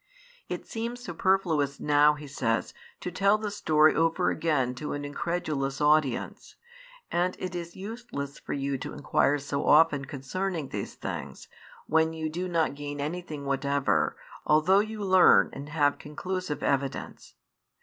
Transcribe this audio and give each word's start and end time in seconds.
It 0.49 0.65
seems 0.65 0.99
superfluous 0.99 1.79
now, 1.79 2.15
he 2.15 2.25
says, 2.25 2.73
to 3.01 3.11
tell 3.11 3.37
the 3.37 3.51
story 3.51 3.93
over 3.93 4.31
again 4.31 4.73
to 4.73 4.93
an 4.93 5.05
incredulous 5.05 5.79
audience, 5.79 6.55
and 7.11 7.35
it 7.39 7.53
is 7.53 7.75
useless 7.75 8.39
for 8.39 8.53
you 8.53 8.79
to 8.79 8.93
inquire 8.93 9.37
so 9.37 9.63
often 9.67 10.05
concerning 10.05 10.69
these 10.69 10.95
things, 10.95 11.47
when 11.85 12.13
you 12.13 12.31
do 12.31 12.47
not 12.47 12.73
gain 12.73 12.99
anything 12.99 13.45
whatever, 13.45 14.17
although 14.43 14.79
you 14.79 15.03
learn 15.03 15.51
and 15.53 15.69
have 15.69 15.99
conclusive 15.99 16.63
evidence. 16.63 17.35